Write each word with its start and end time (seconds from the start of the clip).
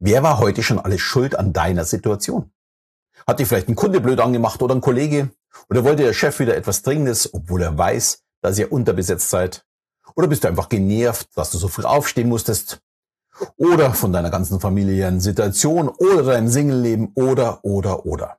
Wer 0.00 0.22
war 0.22 0.38
heute 0.38 0.62
schon 0.62 0.78
alles 0.78 1.00
schuld 1.00 1.36
an 1.36 1.52
deiner 1.52 1.84
Situation? 1.84 2.52
Hat 3.26 3.40
dich 3.40 3.48
vielleicht 3.48 3.68
ein 3.68 3.74
Kunde 3.74 4.00
blöd 4.00 4.20
angemacht 4.20 4.62
oder 4.62 4.74
ein 4.74 4.80
Kollege? 4.80 5.30
Oder 5.68 5.82
wollte 5.82 6.04
der 6.04 6.12
Chef 6.12 6.38
wieder 6.38 6.56
etwas 6.56 6.82
Dringendes, 6.82 7.34
obwohl 7.34 7.62
er 7.62 7.76
weiß, 7.76 8.22
dass 8.40 8.58
ihr 8.58 8.70
unterbesetzt 8.70 9.28
seid? 9.28 9.64
Oder 10.14 10.28
bist 10.28 10.44
du 10.44 10.48
einfach 10.48 10.68
genervt, 10.68 11.28
dass 11.34 11.50
du 11.50 11.58
so 11.58 11.66
früh 11.66 11.82
aufstehen 11.82 12.28
musstest? 12.28 12.80
Oder 13.56 13.92
von 13.92 14.12
deiner 14.12 14.30
ganzen 14.30 14.60
familiären 14.60 15.20
Situation 15.20 15.88
oder 15.88 16.22
deinem 16.22 16.48
Singleleben 16.48 17.10
oder, 17.14 17.64
oder, 17.64 18.06
oder. 18.06 18.38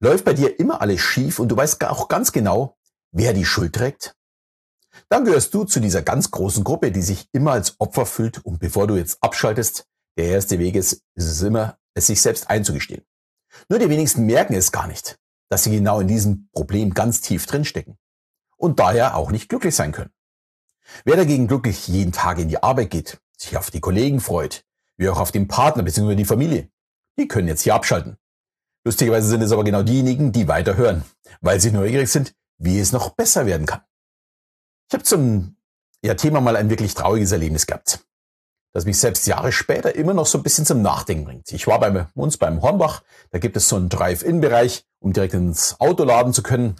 Läuft 0.00 0.24
bei 0.24 0.32
dir 0.32 0.58
immer 0.58 0.80
alles 0.80 1.00
schief 1.00 1.38
und 1.38 1.48
du 1.48 1.56
weißt 1.56 1.84
auch 1.84 2.08
ganz 2.08 2.32
genau, 2.32 2.76
wer 3.10 3.34
die 3.34 3.44
Schuld 3.44 3.74
trägt? 3.74 4.16
Dann 5.08 5.24
gehörst 5.24 5.52
du 5.54 5.64
zu 5.64 5.80
dieser 5.80 6.02
ganz 6.02 6.30
großen 6.30 6.64
Gruppe, 6.64 6.92
die 6.92 7.02
sich 7.02 7.28
immer 7.32 7.52
als 7.52 7.78
Opfer 7.78 8.06
fühlt 8.06 8.44
und 8.44 8.58
bevor 8.58 8.86
du 8.86 8.96
jetzt 8.96 9.22
abschaltest, 9.22 9.86
der 10.16 10.26
erste 10.26 10.58
Weg 10.58 10.74
ist, 10.74 11.02
ist 11.14 11.26
es 11.26 11.42
immer, 11.42 11.78
es 11.94 12.06
sich 12.06 12.20
selbst 12.20 12.50
einzugestehen. 12.50 13.04
Nur 13.68 13.78
die 13.78 13.88
wenigsten 13.88 14.24
merken 14.26 14.54
es 14.54 14.72
gar 14.72 14.86
nicht, 14.86 15.18
dass 15.48 15.64
sie 15.64 15.70
genau 15.70 16.00
in 16.00 16.08
diesem 16.08 16.48
Problem 16.52 16.94
ganz 16.94 17.20
tief 17.20 17.46
drinstecken 17.46 17.98
und 18.56 18.78
daher 18.78 19.16
auch 19.16 19.30
nicht 19.30 19.48
glücklich 19.48 19.74
sein 19.74 19.92
können. 19.92 20.12
Wer 21.04 21.16
dagegen 21.16 21.48
glücklich 21.48 21.88
jeden 21.88 22.12
Tag 22.12 22.38
in 22.38 22.48
die 22.48 22.62
Arbeit 22.62 22.90
geht, 22.90 23.20
sich 23.36 23.56
auf 23.56 23.70
die 23.70 23.80
Kollegen 23.80 24.20
freut, 24.20 24.64
wie 24.96 25.08
auch 25.08 25.18
auf 25.18 25.32
den 25.32 25.48
Partner 25.48 25.82
bzw. 25.82 26.14
die 26.14 26.24
Familie, 26.24 26.70
die 27.18 27.28
können 27.28 27.48
jetzt 27.48 27.62
hier 27.62 27.74
abschalten. 27.74 28.16
Lustigerweise 28.84 29.28
sind 29.28 29.42
es 29.42 29.52
aber 29.52 29.64
genau 29.64 29.82
diejenigen, 29.82 30.32
die 30.32 30.48
weiter 30.48 30.76
hören, 30.76 31.04
weil 31.40 31.60
sie 31.60 31.70
neugierig 31.70 32.10
sind, 32.10 32.34
wie 32.58 32.80
es 32.80 32.92
noch 32.92 33.10
besser 33.10 33.46
werden 33.46 33.66
kann. 33.66 33.82
Ich 34.88 34.94
habe 34.94 35.04
zum 35.04 35.56
ja, 36.02 36.14
Thema 36.14 36.40
mal 36.40 36.56
ein 36.56 36.68
wirklich 36.68 36.94
trauriges 36.94 37.32
Erlebnis 37.32 37.66
gehabt 37.66 38.04
das 38.72 38.84
mich 38.86 38.98
selbst 38.98 39.26
Jahre 39.26 39.52
später 39.52 39.94
immer 39.94 40.14
noch 40.14 40.26
so 40.26 40.38
ein 40.38 40.42
bisschen 40.42 40.64
zum 40.64 40.82
Nachdenken 40.82 41.24
bringt. 41.24 41.52
Ich 41.52 41.66
war 41.66 41.78
bei 41.78 42.06
uns 42.14 42.38
beim 42.38 42.62
Hornbach, 42.62 43.02
da 43.30 43.38
gibt 43.38 43.56
es 43.56 43.68
so 43.68 43.76
einen 43.76 43.88
Drive-In-Bereich, 43.88 44.84
um 44.98 45.12
direkt 45.12 45.34
ins 45.34 45.78
Auto 45.78 46.04
laden 46.04 46.32
zu 46.32 46.42
können. 46.42 46.76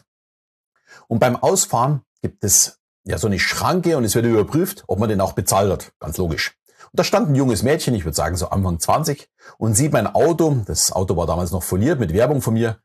Und 1.08 1.18
beim 1.18 1.36
Ausfahren 1.36 2.02
gibt 2.22 2.44
es 2.44 2.80
ja 3.04 3.18
so 3.18 3.26
eine 3.26 3.38
Schranke 3.38 3.96
und 3.96 4.04
es 4.04 4.14
wird 4.14 4.24
überprüft, 4.24 4.84
ob 4.86 4.98
man 4.98 5.08
den 5.08 5.20
auch 5.20 5.32
bezahlt 5.32 5.70
hat. 5.70 5.92
Ganz 5.98 6.16
logisch. 6.16 6.56
Und 6.92 6.98
da 6.98 7.04
stand 7.04 7.30
ein 7.30 7.34
junges 7.34 7.62
Mädchen, 7.62 7.94
ich 7.94 8.04
würde 8.04 8.16
sagen 8.16 8.36
so 8.36 8.48
Anfang 8.48 8.78
20, 8.78 9.28
und 9.58 9.74
sieht 9.74 9.92
mein 9.92 10.06
Auto. 10.06 10.62
Das 10.66 10.92
Auto 10.92 11.16
war 11.16 11.26
damals 11.26 11.50
noch 11.50 11.62
foliert 11.62 12.00
mit 12.00 12.12
Werbung 12.12 12.42
von 12.42 12.54
mir. 12.54 12.78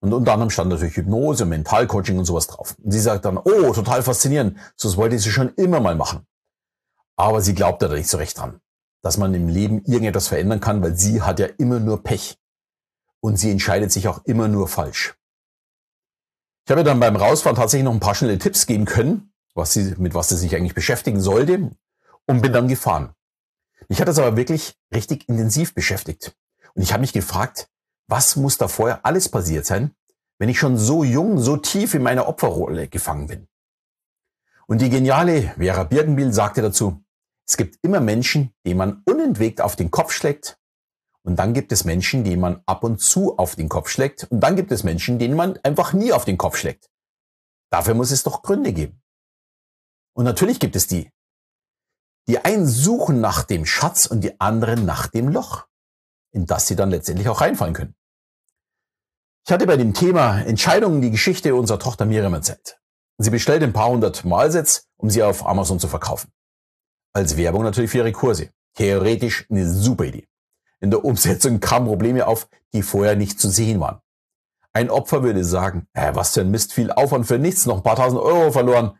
Und 0.00 0.14
unter 0.14 0.32
anderem 0.32 0.50
stand 0.50 0.70
natürlich 0.70 0.96
Hypnose, 0.96 1.44
Mentalcoaching 1.44 2.18
und 2.18 2.24
sowas 2.24 2.46
drauf. 2.46 2.74
Und 2.82 2.90
sie 2.90 3.00
sagt 3.00 3.26
dann, 3.26 3.36
oh, 3.36 3.72
total 3.72 4.02
faszinierend. 4.02 4.56
So 4.76 4.88
das 4.88 4.96
wollte 4.96 5.18
sie 5.18 5.30
schon 5.30 5.52
immer 5.56 5.80
mal 5.80 5.94
machen. 5.94 6.26
Aber 7.20 7.42
sie 7.42 7.54
glaubt 7.54 7.82
da 7.82 7.88
nicht 7.88 8.08
so 8.08 8.16
recht 8.16 8.38
dran, 8.38 8.62
dass 9.02 9.18
man 9.18 9.34
im 9.34 9.46
Leben 9.46 9.84
irgendetwas 9.84 10.28
verändern 10.28 10.60
kann, 10.60 10.82
weil 10.82 10.96
sie 10.96 11.20
hat 11.20 11.38
ja 11.38 11.48
immer 11.58 11.78
nur 11.78 12.02
Pech. 12.02 12.38
Und 13.20 13.36
sie 13.36 13.50
entscheidet 13.50 13.92
sich 13.92 14.08
auch 14.08 14.24
immer 14.24 14.48
nur 14.48 14.68
falsch. 14.68 15.16
Ich 16.64 16.70
habe 16.70 16.80
ihr 16.80 16.84
dann 16.84 16.98
beim 16.98 17.16
Rausfahren 17.16 17.56
tatsächlich 17.56 17.84
noch 17.84 17.92
ein 17.92 18.00
paar 18.00 18.14
schnelle 18.14 18.38
Tipps 18.38 18.64
geben 18.64 18.86
können, 18.86 19.34
was 19.54 19.74
sie, 19.74 19.96
mit 19.98 20.14
was 20.14 20.30
sie 20.30 20.38
sich 20.38 20.56
eigentlich 20.56 20.74
beschäftigen 20.74 21.20
sollte, 21.20 21.70
und 22.26 22.40
bin 22.40 22.54
dann 22.54 22.68
gefahren. 22.68 23.12
Mich 23.90 24.00
hat 24.00 24.08
das 24.08 24.18
aber 24.18 24.38
wirklich 24.38 24.72
richtig 24.94 25.28
intensiv 25.28 25.74
beschäftigt. 25.74 26.34
Und 26.72 26.80
ich 26.80 26.94
habe 26.94 27.02
mich 27.02 27.12
gefragt, 27.12 27.68
was 28.08 28.36
muss 28.36 28.56
da 28.56 28.66
vorher 28.66 29.04
alles 29.04 29.28
passiert 29.28 29.66
sein, 29.66 29.94
wenn 30.38 30.48
ich 30.48 30.58
schon 30.58 30.78
so 30.78 31.04
jung, 31.04 31.38
so 31.38 31.58
tief 31.58 31.92
in 31.92 32.02
meiner 32.02 32.28
Opferrolle 32.28 32.88
gefangen 32.88 33.26
bin? 33.26 33.46
Und 34.66 34.80
die 34.80 34.88
geniale 34.88 35.52
Vera 35.58 35.84
Birkenbiel 35.84 36.32
sagte 36.32 36.62
dazu, 36.62 37.04
es 37.50 37.56
gibt 37.56 37.78
immer 37.82 37.98
Menschen, 37.98 38.54
die 38.64 38.76
man 38.76 39.02
unentwegt 39.06 39.60
auf 39.60 39.74
den 39.74 39.90
Kopf 39.90 40.12
schlägt. 40.12 40.56
Und 41.24 41.34
dann 41.34 41.52
gibt 41.52 41.72
es 41.72 41.84
Menschen, 41.84 42.22
die 42.22 42.36
man 42.36 42.62
ab 42.64 42.84
und 42.84 43.00
zu 43.00 43.36
auf 43.38 43.56
den 43.56 43.68
Kopf 43.68 43.88
schlägt. 43.88 44.28
Und 44.30 44.38
dann 44.38 44.54
gibt 44.54 44.70
es 44.70 44.84
Menschen, 44.84 45.18
denen 45.18 45.34
man 45.34 45.58
einfach 45.64 45.92
nie 45.92 46.12
auf 46.12 46.24
den 46.24 46.38
Kopf 46.38 46.56
schlägt. 46.56 46.88
Dafür 47.72 47.94
muss 47.94 48.12
es 48.12 48.22
doch 48.22 48.42
Gründe 48.42 48.72
geben. 48.72 49.02
Und 50.14 50.26
natürlich 50.26 50.60
gibt 50.60 50.76
es 50.76 50.86
die. 50.86 51.10
Die 52.28 52.38
einen 52.38 52.68
suchen 52.68 53.20
nach 53.20 53.42
dem 53.42 53.66
Schatz 53.66 54.06
und 54.06 54.20
die 54.20 54.40
anderen 54.40 54.84
nach 54.84 55.08
dem 55.08 55.28
Loch, 55.28 55.66
in 56.30 56.46
das 56.46 56.68
sie 56.68 56.76
dann 56.76 56.90
letztendlich 56.90 57.28
auch 57.28 57.40
reinfallen 57.40 57.74
können. 57.74 57.96
Ich 59.44 59.50
hatte 59.50 59.66
bei 59.66 59.76
dem 59.76 59.92
Thema 59.92 60.40
Entscheidungen 60.40 61.02
die 61.02 61.10
Geschichte 61.10 61.56
unserer 61.56 61.80
Tochter 61.80 62.06
Miriam 62.06 62.34
erzählt. 62.34 62.78
Sie 63.18 63.30
bestellt 63.30 63.64
ein 63.64 63.72
paar 63.72 63.88
hundert 63.88 64.24
Malsets, 64.24 64.88
um 64.98 65.10
sie 65.10 65.24
auf 65.24 65.44
Amazon 65.44 65.80
zu 65.80 65.88
verkaufen. 65.88 66.30
Als 67.12 67.36
Werbung 67.36 67.64
natürlich 67.64 67.90
für 67.90 67.98
ihre 67.98 68.12
Kurse. 68.12 68.50
Theoretisch 68.74 69.46
eine 69.50 69.68
super 69.68 70.04
Idee. 70.04 70.28
In 70.80 70.90
der 70.90 71.04
Umsetzung 71.04 71.60
kamen 71.60 71.86
Probleme 71.86 72.26
auf, 72.26 72.48
die 72.72 72.82
vorher 72.82 73.16
nicht 73.16 73.40
zu 73.40 73.50
sehen 73.50 73.80
waren. 73.80 74.00
Ein 74.72 74.90
Opfer 74.90 75.22
würde 75.22 75.44
sagen, 75.44 75.88
äh, 75.92 76.14
was 76.14 76.34
für 76.34 76.42
ein 76.42 76.50
Mist, 76.50 76.72
viel 76.72 76.92
Aufwand 76.92 77.26
für 77.26 77.38
nichts, 77.38 77.66
noch 77.66 77.78
ein 77.78 77.82
paar 77.82 77.96
tausend 77.96 78.20
Euro 78.20 78.52
verloren. 78.52 78.96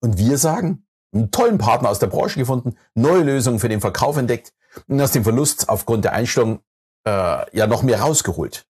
Und 0.00 0.18
wir 0.18 0.36
sagen, 0.36 0.86
einen 1.12 1.30
tollen 1.30 1.58
Partner 1.58 1.88
aus 1.88 1.98
der 1.98 2.08
Branche 2.08 2.38
gefunden, 2.38 2.76
neue 2.94 3.22
Lösungen 3.22 3.58
für 3.58 3.70
den 3.70 3.80
Verkauf 3.80 4.18
entdeckt 4.18 4.52
und 4.86 5.00
aus 5.00 5.12
dem 5.12 5.24
Verlust 5.24 5.68
aufgrund 5.70 6.04
der 6.04 6.12
Einstellung 6.12 6.60
äh, 7.04 7.56
ja 7.56 7.66
noch 7.66 7.82
mehr 7.82 8.00
rausgeholt. 8.00 8.66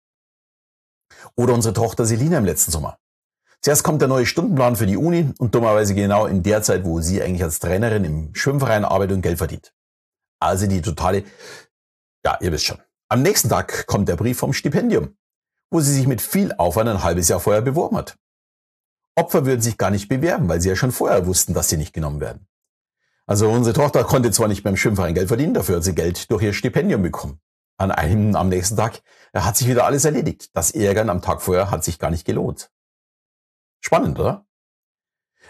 Oder 1.36 1.54
unsere 1.54 1.74
Tochter 1.76 2.06
Selina 2.06 2.40
im 2.40 2.46
letzten 2.46 2.72
Sommer. 2.72 2.98
Zuerst 3.64 3.84
kommt 3.84 4.02
der 4.02 4.10
neue 4.10 4.26
Stundenplan 4.26 4.76
für 4.76 4.86
die 4.86 4.98
Uni 4.98 5.34
und 5.40 5.56
dummerweise 5.56 5.96
genau 5.96 6.26
in 6.26 6.44
der 6.44 6.62
Zeit, 6.64 6.84
wo 6.84 7.00
sie 7.00 7.24
eigentlich 7.24 7.44
als 7.44 7.60
Trainerin 7.60 8.04
im 8.04 8.36
Schwimmverein 8.36 8.84
arbeitet 8.84 9.16
und 9.16 9.22
Geld 9.22 9.38
verdient. 9.38 9.74
Also 10.42 10.68
die 10.68 10.82
totale, 10.82 11.24
ja, 12.26 12.38
ihr 12.42 12.52
wisst 12.52 12.66
schon. 12.66 12.80
Am 13.08 13.22
nächsten 13.22 13.48
Tag 13.48 13.88
kommt 13.88 14.10
der 14.10 14.18
Brief 14.18 14.38
vom 14.38 14.52
Stipendium, 14.52 15.16
wo 15.72 15.80
sie 15.80 15.94
sich 15.94 16.08
mit 16.08 16.22
viel 16.22 16.52
Aufwand 16.54 16.90
ein 16.90 17.04
halbes 17.04 17.30
Jahr 17.30 17.40
vorher 17.40 17.62
beworben 17.62 17.96
hat. 17.96 18.18
Opfer 19.16 19.46
würden 19.46 19.62
sich 19.62 19.78
gar 19.78 19.92
nicht 19.92 20.10
bewerben, 20.10 20.50
weil 20.50 20.60
sie 20.60 20.68
ja 20.68 20.76
schon 20.76 20.92
vorher 20.92 21.26
wussten, 21.26 21.54
dass 21.54 21.70
sie 21.70 21.78
nicht 21.78 21.94
genommen 21.94 22.20
werden. 22.20 22.48
Also 23.28 23.50
unsere 23.50 23.74
Tochter 23.74 24.04
konnte 24.04 24.32
zwar 24.32 24.50
nicht 24.50 24.64
beim 24.64 24.76
Schwimmverein 24.76 25.14
Geld 25.14 25.30
verdienen, 25.30 25.54
dafür 25.54 25.78
hat 25.78 25.86
sie 25.86 25.96
Geld 25.96 26.30
durch 26.30 26.44
ihr 26.44 26.52
Stipendium 26.52 27.02
bekommen. 27.02 27.40
An 27.78 27.92
einem, 27.92 28.36
am 28.36 28.50
nächsten 28.50 28.76
Tag 28.76 29.02
hat 29.34 29.56
sich 29.56 29.70
wieder 29.70 29.86
alles 29.86 30.04
erledigt. 30.04 30.50
Das 30.54 30.72
Ärgern 30.72 31.10
am 31.10 31.22
Tag 31.22 31.42
vorher 31.42 31.72
hat 31.72 31.86
sich 31.86 31.98
gar 31.98 32.10
nicht 32.10 32.26
gelohnt. 32.26 32.73
Spannend, 33.86 34.18
oder? 34.18 34.46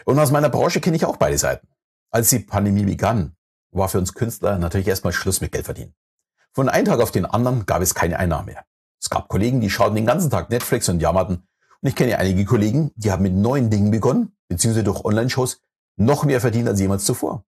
Und 0.06 0.18
aus 0.18 0.32
meiner 0.32 0.50
Branche 0.50 0.82
kenne 0.82 0.98
ich 0.98 1.06
auch 1.06 1.18
beide 1.18 1.38
Seiten. 1.38 1.68
Als 2.10 2.30
die 2.30 2.40
Pandemie 2.40 2.84
begann, 2.84 3.36
war 3.72 3.90
für 3.90 4.00
uns 4.00 4.14
Künstler 4.14 4.58
natürlich 4.58 4.88
erstmal 4.88 5.14
Schluss 5.14 5.40
mit 5.40 5.52
Geld 5.52 5.66
verdienen. 5.66 5.94
Von 6.52 6.68
einem 6.68 6.86
Tag 6.86 7.00
auf 7.00 7.12
den 7.12 7.26
anderen 7.26 7.66
gab 7.66 7.82
es 7.82 7.96
keine 7.96 8.18
Einnahmen 8.18 8.48
mehr. 8.48 8.66
Es 9.00 9.10
gab 9.10 9.28
Kollegen, 9.28 9.62
die 9.62 9.70
schauten 9.70 9.96
den 9.96 10.06
ganzen 10.06 10.30
Tag 10.30 10.50
Netflix 10.50 10.90
und 10.90 11.00
jammerten. 11.00 11.48
Und 11.82 11.90
ich 11.90 11.96
kenne 11.96 12.18
einige 12.18 12.46
Kollegen, 12.46 12.92
die 12.96 13.12
haben 13.12 13.24
mit 13.24 13.34
neuen 13.34 13.70
Dingen 13.70 13.92
begonnen, 13.92 14.36
beziehungsweise 14.48 14.84
durch 14.84 15.04
Online-Shows 15.04 15.62
noch 15.98 16.24
mehr 16.24 16.42
verdient 16.42 16.68
als 16.68 16.80
jemals 16.80 17.06
zuvor. 17.06 17.46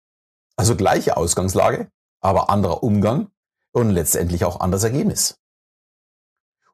Also 0.55 0.75
gleiche 0.75 1.17
Ausgangslage, 1.17 1.89
aber 2.21 2.49
anderer 2.49 2.83
Umgang 2.83 3.31
und 3.71 3.89
letztendlich 3.89 4.45
auch 4.45 4.59
anderes 4.59 4.83
Ergebnis. 4.83 5.39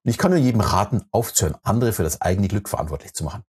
Und 0.04 0.12
ich 0.12 0.18
kann 0.18 0.32
nur 0.32 0.40
jedem 0.40 0.62
raten, 0.62 1.06
aufzuhören, 1.12 1.58
andere 1.64 1.94
für 1.94 2.04
das 2.04 2.22
eigene 2.22 2.48
Glück 2.48 2.68
verantwortlich 2.68 3.14
zu 3.14 3.24
machen. 3.24 3.44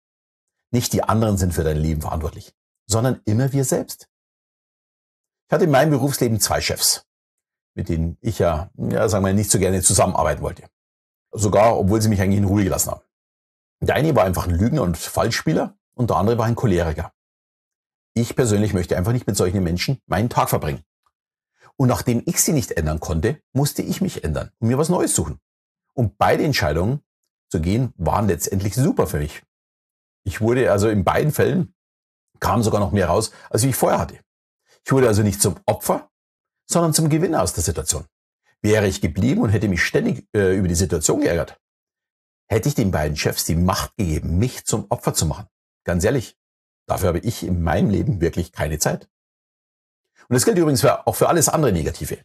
Nicht 0.72 0.94
die 0.94 1.05
anderen 1.05 1.37
sind 1.37 1.53
für 1.53 1.65
dein 1.65 1.77
Leben 1.77 2.00
verantwortlich, 2.00 2.55
sondern 2.87 3.21
immer 3.27 3.53
wir 3.53 3.65
selbst. 3.65 4.09
Ich 5.47 5.53
hatte 5.53 5.65
in 5.65 5.71
meinem 5.71 5.91
Berufsleben 5.91 6.41
zwei 6.41 6.62
Chefs, 6.62 7.06
mit 7.75 7.91
denen 7.91 8.16
ich 8.22 8.38
ja, 8.38 8.71
ja 8.77 9.09
sagen 9.09 9.25
wir, 9.25 9.34
nicht 9.34 9.50
so 9.50 9.59
gerne 9.59 9.83
zusammenarbeiten 9.83 10.43
wollte. 10.43 10.65
Sogar, 11.31 11.78
obwohl 11.78 12.00
sie 12.00 12.09
mich 12.09 12.22
eigentlich 12.22 12.38
in 12.38 12.47
Ruhe 12.47 12.65
gelassen 12.65 12.91
haben. 12.91 13.03
Der 13.81 13.97
eine 13.97 14.16
war 14.16 14.25
einfach 14.25 14.49
ein 14.49 14.55
Lügner 14.55 14.83
und 14.83 14.97
Falschspieler 14.97 15.77
und 15.94 16.09
der 16.09 16.16
andere 16.16 16.38
war 16.38 16.47
ein 16.47 16.56
Choleriker. 16.56 17.12
Ich 18.15 18.34
persönlich 18.34 18.72
möchte 18.72 18.97
einfach 18.97 19.12
nicht 19.12 19.27
mit 19.27 19.37
solchen 19.37 19.62
Menschen 19.62 20.00
meinen 20.06 20.31
Tag 20.31 20.49
verbringen. 20.49 20.84
Und 21.77 21.89
nachdem 21.89 22.22
ich 22.25 22.41
sie 22.41 22.53
nicht 22.53 22.72
ändern 22.72 23.00
konnte, 23.00 23.43
musste 23.53 23.83
ich 23.83 24.01
mich 24.01 24.25
ändern 24.25 24.53
und 24.59 24.68
mir 24.68 24.78
was 24.78 24.89
Neues 24.89 25.15
suchen. 25.15 25.39
Und 25.95 26.16
beide 26.16 26.45
Entscheidungen 26.45 27.03
zu 27.51 27.60
gehen 27.60 27.92
waren 27.97 28.28
letztendlich 28.28 28.75
super 28.75 29.07
für 29.07 29.18
mich. 29.18 29.42
Ich 30.24 30.41
wurde 30.41 30.71
also 30.71 30.89
in 30.89 31.04
beiden 31.04 31.33
Fällen 31.33 31.74
kam 32.41 32.63
sogar 32.63 32.80
noch 32.80 32.92
mehr 32.92 33.07
raus, 33.07 33.30
als 33.51 33.63
ich 33.65 33.74
vorher 33.74 34.01
hatte. 34.01 34.19
Ich 34.84 34.92
wurde 34.92 35.09
also 35.09 35.22
nicht 35.22 35.41
zum 35.41 35.57
Opfer, 35.66 36.10
sondern 36.69 36.92
zum 36.92 37.09
Gewinner 37.09 37.42
aus 37.42 37.53
der 37.54 37.63
Situation. 37.63 38.04
Wäre 38.63 38.86
ich 38.86 39.01
geblieben 39.01 39.42
und 39.42 39.51
hätte 39.51 39.69
mich 39.69 39.83
ständig 39.83 40.27
äh, 40.34 40.57
über 40.57 40.69
die 40.69 40.74
Situation 40.74 41.21
geärgert, 41.21 41.59
hätte 42.48 42.69
ich 42.69 42.74
den 42.74 42.91
beiden 42.91 43.16
Chefs 43.16 43.45
die 43.45 43.54
Macht 43.54 43.97
gegeben, 43.97 44.39
mich 44.39 44.65
zum 44.65 44.86
Opfer 44.89 45.15
zu 45.15 45.27
machen. 45.27 45.47
Ganz 45.84 46.04
ehrlich, 46.04 46.36
dafür 46.86 47.09
habe 47.09 47.18
ich 47.18 47.45
in 47.45 47.63
meinem 47.63 47.91
Leben 47.91 48.21
wirklich 48.21 48.53
keine 48.53 48.78
Zeit. 48.78 49.09
Und 50.28 50.34
das 50.34 50.45
gilt 50.45 50.59
übrigens 50.59 50.80
für, 50.80 51.07
auch 51.07 51.16
für 51.16 51.28
alles 51.28 51.48
andere 51.48 51.72
Negative. 51.72 52.18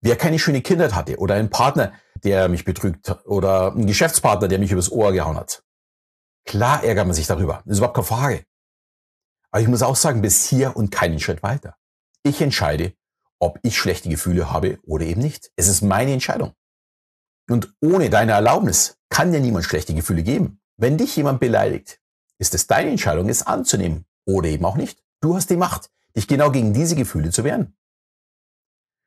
Wer 0.00 0.16
keine 0.16 0.38
schöne 0.38 0.62
Kindheit 0.62 0.94
hatte 0.94 1.18
oder 1.18 1.34
einen 1.34 1.50
Partner, 1.50 1.92
der 2.24 2.48
mich 2.48 2.64
betrügt 2.64 3.10
oder 3.24 3.72
einen 3.72 3.86
Geschäftspartner, 3.86 4.48
der 4.48 4.58
mich 4.58 4.72
übers 4.72 4.90
Ohr 4.90 5.12
gehauen 5.12 5.36
hat, 5.36 5.62
Klar 6.44 6.82
ärgert 6.84 7.06
man 7.06 7.14
sich 7.14 7.26
darüber. 7.26 7.62
Das 7.64 7.72
ist 7.72 7.78
überhaupt 7.78 7.96
keine 7.96 8.06
Frage. 8.06 8.46
Aber 9.50 9.60
ich 9.60 9.68
muss 9.68 9.82
auch 9.82 9.96
sagen, 9.96 10.22
bis 10.22 10.46
hier 10.46 10.76
und 10.76 10.90
keinen 10.90 11.20
Schritt 11.20 11.42
weiter. 11.42 11.76
Ich 12.22 12.40
entscheide, 12.40 12.94
ob 13.38 13.58
ich 13.62 13.76
schlechte 13.76 14.08
Gefühle 14.08 14.50
habe 14.50 14.78
oder 14.84 15.04
eben 15.04 15.20
nicht. 15.20 15.50
Es 15.56 15.68
ist 15.68 15.82
meine 15.82 16.12
Entscheidung. 16.12 16.54
Und 17.50 17.74
ohne 17.80 18.08
deine 18.08 18.32
Erlaubnis 18.32 18.98
kann 19.08 19.32
ja 19.34 19.40
niemand 19.40 19.64
schlechte 19.64 19.94
Gefühle 19.94 20.22
geben. 20.22 20.60
Wenn 20.76 20.96
dich 20.96 21.16
jemand 21.16 21.40
beleidigt, 21.40 22.00
ist 22.38 22.54
es 22.54 22.66
deine 22.66 22.90
Entscheidung, 22.90 23.28
es 23.28 23.46
anzunehmen 23.46 24.06
oder 24.24 24.48
eben 24.48 24.64
auch 24.64 24.76
nicht. 24.76 25.02
Du 25.20 25.36
hast 25.36 25.50
die 25.50 25.56
Macht, 25.56 25.90
dich 26.16 26.26
genau 26.26 26.50
gegen 26.50 26.72
diese 26.72 26.96
Gefühle 26.96 27.30
zu 27.30 27.44
wehren. 27.44 27.76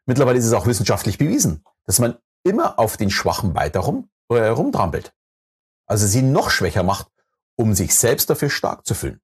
Mittlerweile 0.06 0.38
ist 0.38 0.46
es 0.46 0.54
auch 0.54 0.68
wissenschaftlich 0.68 1.18
bewiesen, 1.18 1.64
dass 1.86 2.00
man 2.00 2.18
immer 2.44 2.78
auf 2.78 2.98
den 2.98 3.10
Schwachen 3.10 3.56
weiter 3.56 3.80
rum, 3.80 4.10
äh, 4.30 4.48
rumtrampelt. 4.48 5.14
Also 5.88 6.06
sie 6.06 6.22
noch 6.22 6.50
schwächer 6.52 6.84
macht, 6.84 7.08
um 7.56 7.74
sich 7.74 7.96
selbst 7.96 8.30
dafür 8.30 8.50
stark 8.50 8.86
zu 8.86 8.94
fühlen. 8.94 9.22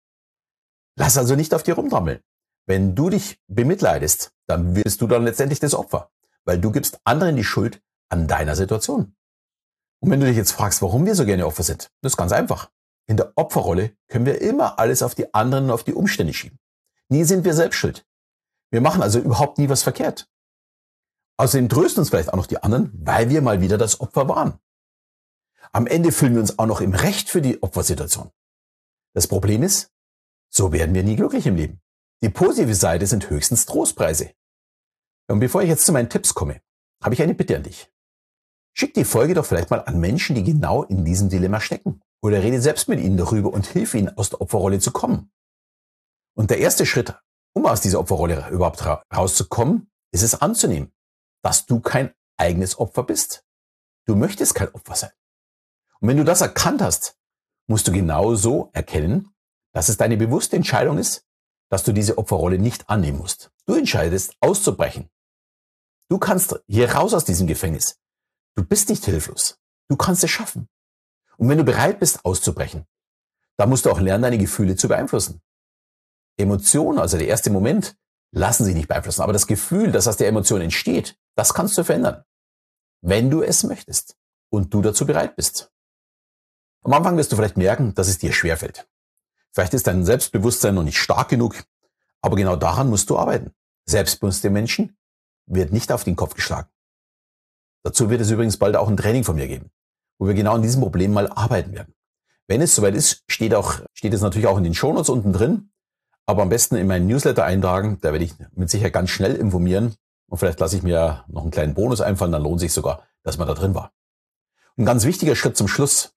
Lass 0.97 1.17
also 1.17 1.35
nicht 1.35 1.53
auf 1.53 1.63
dir 1.63 1.75
rumtrampeln. 1.75 2.19
Wenn 2.67 2.95
du 2.95 3.09
dich 3.09 3.39
bemitleidest, 3.47 4.33
dann 4.47 4.75
wirst 4.75 5.01
du 5.01 5.07
dann 5.07 5.25
letztendlich 5.25 5.59
das 5.59 5.73
Opfer, 5.73 6.11
weil 6.45 6.59
du 6.59 6.71
gibst 6.71 6.99
anderen 7.03 7.35
die 7.35 7.43
Schuld 7.43 7.81
an 8.09 8.27
deiner 8.27 8.55
Situation. 8.55 9.15
Und 10.01 10.11
wenn 10.11 10.19
du 10.19 10.25
dich 10.25 10.37
jetzt 10.37 10.51
fragst, 10.51 10.81
warum 10.81 11.05
wir 11.05 11.15
so 11.15 11.25
gerne 11.25 11.45
Opfer 11.45 11.63
sind, 11.63 11.91
das 12.01 12.13
ist 12.13 12.17
ganz 12.17 12.31
einfach. 12.31 12.71
In 13.07 13.17
der 13.17 13.33
Opferrolle 13.35 13.95
können 14.07 14.25
wir 14.25 14.41
immer 14.41 14.79
alles 14.79 15.03
auf 15.03 15.15
die 15.15 15.33
anderen 15.33 15.65
und 15.65 15.71
auf 15.71 15.83
die 15.83 15.93
Umstände 15.93 16.33
schieben. 16.33 16.59
Nie 17.09 17.23
sind 17.23 17.45
wir 17.45 17.53
selbst 17.53 17.77
schuld. 17.77 18.05
Wir 18.71 18.81
machen 18.81 19.01
also 19.01 19.19
überhaupt 19.19 19.57
nie 19.57 19.69
was 19.69 19.83
verkehrt. 19.83 20.29
Außerdem 21.37 21.69
trösten 21.69 22.01
uns 22.01 22.09
vielleicht 22.09 22.29
auch 22.29 22.37
noch 22.37 22.45
die 22.45 22.61
anderen, 22.61 22.91
weil 22.93 23.29
wir 23.29 23.41
mal 23.41 23.61
wieder 23.61 23.77
das 23.77 23.99
Opfer 23.99 24.29
waren. 24.29 24.59
Am 25.73 25.87
Ende 25.87 26.11
fühlen 26.11 26.33
wir 26.33 26.41
uns 26.41 26.59
auch 26.59 26.65
noch 26.65 26.81
im 26.81 26.93
Recht 26.93 27.29
für 27.29 27.41
die 27.41 27.63
Opfersituation. 27.63 28.31
Das 29.13 29.27
Problem 29.27 29.63
ist, 29.63 29.91
so 30.53 30.73
werden 30.73 30.93
wir 30.93 31.03
nie 31.03 31.15
glücklich 31.15 31.47
im 31.47 31.55
Leben. 31.55 31.81
Die 32.21 32.29
positive 32.29 32.75
Seite 32.75 33.07
sind 33.07 33.29
höchstens 33.29 33.65
Trostpreise. 33.65 34.33
Und 35.29 35.39
bevor 35.39 35.61
ich 35.63 35.69
jetzt 35.69 35.85
zu 35.85 35.93
meinen 35.93 36.09
Tipps 36.09 36.33
komme, 36.33 36.61
habe 37.01 37.15
ich 37.15 37.21
eine 37.21 37.33
Bitte 37.33 37.55
an 37.55 37.63
dich. 37.63 37.89
Schick 38.73 38.93
die 38.93 39.05
Folge 39.05 39.33
doch 39.33 39.45
vielleicht 39.45 39.69
mal 39.69 39.79
an 39.79 39.99
Menschen, 39.99 40.35
die 40.35 40.43
genau 40.43 40.83
in 40.83 41.05
diesem 41.05 41.29
Dilemma 41.29 41.59
stecken. 41.59 42.01
Oder 42.21 42.43
rede 42.43 42.61
selbst 42.61 42.87
mit 42.87 42.99
ihnen 42.99 43.17
darüber 43.17 43.51
und 43.51 43.65
hilf 43.65 43.93
ihnen, 43.95 44.15
aus 44.17 44.29
der 44.29 44.41
Opferrolle 44.41 44.79
zu 44.79 44.91
kommen. 44.91 45.31
Und 46.37 46.51
der 46.51 46.59
erste 46.59 46.85
Schritt, 46.85 47.17
um 47.53 47.65
aus 47.65 47.81
dieser 47.81 47.99
Opferrolle 47.99 48.49
überhaupt 48.51 48.85
rauszukommen, 49.13 49.89
ist 50.13 50.21
es 50.21 50.35
anzunehmen, 50.35 50.93
dass 51.43 51.65
du 51.65 51.79
kein 51.79 52.13
eigenes 52.37 52.77
Opfer 52.77 53.03
bist. 53.03 53.45
Du 54.05 54.15
möchtest 54.15 54.53
kein 54.53 54.73
Opfer 54.73 54.95
sein. 54.95 55.11
Und 56.01 56.09
wenn 56.09 56.17
du 56.17 56.25
das 56.25 56.41
erkannt 56.41 56.81
hast, 56.81 57.15
musst 57.67 57.87
du 57.87 57.91
genauso 57.91 58.69
erkennen, 58.73 59.33
dass 59.73 59.87
es 59.87 59.97
deine 59.97 60.17
bewusste 60.17 60.55
Entscheidung 60.55 60.97
ist, 60.97 61.25
dass 61.69 61.83
du 61.83 61.93
diese 61.93 62.17
Opferrolle 62.17 62.59
nicht 62.59 62.89
annehmen 62.89 63.19
musst. 63.19 63.51
Du 63.65 63.75
entscheidest, 63.75 64.35
auszubrechen. 64.41 65.09
Du 66.09 66.17
kannst 66.17 66.59
hier 66.67 66.91
raus 66.91 67.13
aus 67.13 67.23
diesem 67.23 67.47
Gefängnis. 67.47 67.97
Du 68.55 68.65
bist 68.65 68.89
nicht 68.89 69.05
hilflos. 69.05 69.59
Du 69.87 69.95
kannst 69.95 70.23
es 70.23 70.29
schaffen. 70.29 70.67
Und 71.37 71.47
wenn 71.47 71.57
du 71.57 71.63
bereit 71.63 71.99
bist, 71.99 72.25
auszubrechen, 72.25 72.85
dann 73.57 73.69
musst 73.69 73.85
du 73.85 73.91
auch 73.91 74.01
lernen, 74.01 74.23
deine 74.23 74.37
Gefühle 74.37 74.75
zu 74.75 74.87
beeinflussen. 74.87 75.41
Emotionen, 76.37 76.99
also 76.99 77.17
der 77.17 77.27
erste 77.27 77.49
Moment, 77.49 77.95
lassen 78.31 78.65
sich 78.65 78.75
nicht 78.75 78.87
beeinflussen. 78.87 79.21
Aber 79.21 79.33
das 79.33 79.47
Gefühl, 79.47 79.91
das 79.91 80.07
aus 80.07 80.17
der 80.17 80.27
Emotion 80.27 80.61
entsteht, 80.61 81.17
das 81.35 81.53
kannst 81.53 81.77
du 81.77 81.83
verändern. 81.83 82.23
Wenn 83.01 83.29
du 83.29 83.41
es 83.41 83.63
möchtest 83.63 84.17
und 84.49 84.73
du 84.73 84.81
dazu 84.81 85.05
bereit 85.05 85.35
bist. 85.35 85.71
Am 86.83 86.93
Anfang 86.93 87.17
wirst 87.17 87.31
du 87.31 87.35
vielleicht 87.35 87.57
merken, 87.57 87.93
dass 87.93 88.07
es 88.07 88.17
dir 88.17 88.33
schwerfällt. 88.33 88.87
Vielleicht 89.51 89.73
ist 89.73 89.87
dein 89.87 90.03
Selbstbewusstsein 90.03 90.73
noch 90.73 90.83
nicht 90.83 90.97
stark 90.97 91.29
genug, 91.29 91.63
aber 92.21 92.35
genau 92.35 92.55
daran 92.55 92.89
musst 92.89 93.09
du 93.09 93.17
arbeiten. 93.17 93.51
Selbstbewusste 93.85 94.49
Menschen 94.49 94.97
wird 95.45 95.71
nicht 95.73 95.91
auf 95.91 96.03
den 96.03 96.15
Kopf 96.15 96.33
geschlagen. 96.33 96.69
Dazu 97.83 98.09
wird 98.09 98.21
es 98.21 98.31
übrigens 98.31 98.57
bald 98.57 98.75
auch 98.75 98.87
ein 98.87 98.97
Training 98.97 99.23
von 99.23 99.35
mir 99.35 99.47
geben, 99.47 99.71
wo 100.17 100.27
wir 100.27 100.33
genau 100.33 100.53
an 100.53 100.61
diesem 100.61 100.81
Problem 100.81 101.13
mal 101.13 101.31
arbeiten 101.31 101.73
werden. 101.73 101.93
Wenn 102.47 102.61
es 102.61 102.75
soweit 102.75 102.95
ist, 102.95 103.23
steht 103.27 103.53
auch, 103.53 103.81
steht 103.93 104.13
es 104.13 104.21
natürlich 104.21 104.47
auch 104.47 104.57
in 104.57 104.63
den 104.63 104.73
Shownotes 104.73 105.09
unten 105.09 105.33
drin, 105.33 105.71
aber 106.25 106.43
am 106.43 106.49
besten 106.49 106.75
in 106.75 106.87
meinen 106.87 107.07
Newsletter 107.07 107.43
eintragen, 107.43 107.99
da 108.01 108.11
werde 108.11 108.25
ich 108.25 108.33
mit 108.53 108.69
Sicherheit 108.69 108.93
ganz 108.93 109.09
schnell 109.09 109.35
informieren 109.35 109.95
und 110.27 110.37
vielleicht 110.37 110.59
lasse 110.59 110.77
ich 110.77 110.83
mir 110.83 111.25
noch 111.27 111.41
einen 111.41 111.51
kleinen 111.51 111.73
Bonus 111.73 112.01
einfallen, 112.01 112.31
dann 112.31 112.43
lohnt 112.43 112.59
sich 112.59 112.73
sogar, 112.73 113.03
dass 113.23 113.37
man 113.37 113.47
da 113.47 113.53
drin 113.53 113.75
war. 113.75 113.91
ein 114.77 114.85
ganz 114.85 115.05
wichtiger 115.05 115.35
Schritt 115.35 115.57
zum 115.57 115.67
Schluss. 115.67 116.15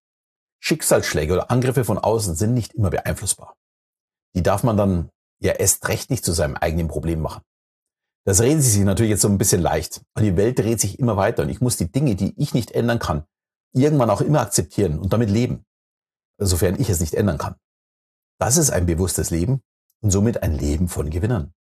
Schicksalsschläge 0.64 1.34
oder 1.34 1.50
Angriffe 1.50 1.84
von 1.84 1.98
außen 1.98 2.36
sind 2.36 2.54
nicht 2.54 2.72
immer 2.72 2.88
beeinflussbar. 2.88 3.54
Die 4.34 4.42
darf 4.42 4.62
man 4.62 4.78
dann 4.78 5.10
ja 5.38 5.52
erst 5.52 5.86
recht 5.88 6.08
nicht 6.08 6.24
zu 6.24 6.32
seinem 6.32 6.56
eigenen 6.56 6.88
Problem 6.88 7.20
machen. 7.20 7.42
Das 8.24 8.40
reden 8.40 8.62
Sie 8.62 8.70
sich 8.70 8.84
natürlich 8.84 9.10
jetzt 9.10 9.20
so 9.20 9.28
ein 9.28 9.36
bisschen 9.36 9.60
leicht. 9.60 10.00
Aber 10.14 10.24
die 10.24 10.38
Welt 10.38 10.58
dreht 10.58 10.80
sich 10.80 10.98
immer 10.98 11.18
weiter 11.18 11.42
und 11.42 11.50
ich 11.50 11.60
muss 11.60 11.76
die 11.76 11.92
Dinge, 11.92 12.14
die 12.16 12.32
ich 12.40 12.54
nicht 12.54 12.70
ändern 12.70 12.98
kann, 12.98 13.26
irgendwann 13.74 14.08
auch 14.08 14.22
immer 14.22 14.40
akzeptieren 14.40 14.98
und 14.98 15.12
damit 15.12 15.28
leben. 15.28 15.66
Sofern 16.38 16.80
ich 16.80 16.88
es 16.88 17.00
nicht 17.00 17.12
ändern 17.12 17.36
kann. 17.36 17.56
Das 18.40 18.56
ist 18.56 18.70
ein 18.70 18.86
bewusstes 18.86 19.28
Leben 19.28 19.60
und 20.02 20.10
somit 20.10 20.42
ein 20.42 20.54
Leben 20.54 20.88
von 20.88 21.10
Gewinnern. 21.10 21.52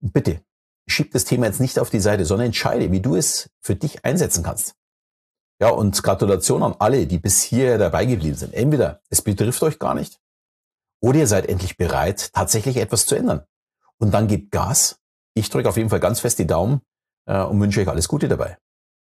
Und 0.00 0.12
bitte, 0.12 0.44
schieb 0.88 1.10
das 1.10 1.24
Thema 1.24 1.46
jetzt 1.46 1.60
nicht 1.60 1.80
auf 1.80 1.90
die 1.90 2.00
Seite, 2.00 2.24
sondern 2.24 2.46
entscheide, 2.46 2.92
wie 2.92 3.00
du 3.00 3.16
es 3.16 3.50
für 3.60 3.74
dich 3.74 4.04
einsetzen 4.04 4.44
kannst. 4.44 4.76
Ja, 5.60 5.70
und 5.70 6.02
Gratulation 6.02 6.62
an 6.62 6.74
alle, 6.78 7.06
die 7.06 7.18
bis 7.18 7.42
hier 7.42 7.78
dabei 7.78 8.04
geblieben 8.04 8.36
sind. 8.36 8.52
Entweder 8.52 9.00
es 9.08 9.22
betrifft 9.22 9.62
euch 9.62 9.78
gar 9.78 9.94
nicht 9.94 10.20
oder 11.00 11.18
ihr 11.18 11.26
seid 11.26 11.46
endlich 11.46 11.76
bereit, 11.76 12.32
tatsächlich 12.32 12.76
etwas 12.76 13.06
zu 13.06 13.14
ändern. 13.14 13.44
Und 13.98 14.12
dann 14.12 14.28
gebt 14.28 14.50
Gas. 14.50 14.98
Ich 15.34 15.48
drücke 15.50 15.68
auf 15.68 15.76
jeden 15.76 15.90
Fall 15.90 16.00
ganz 16.00 16.20
fest 16.20 16.38
die 16.38 16.46
Daumen 16.46 16.80
äh, 17.26 17.42
und 17.42 17.60
wünsche 17.60 17.80
euch 17.80 17.88
alles 17.88 18.08
Gute 18.08 18.28
dabei. 18.28 18.58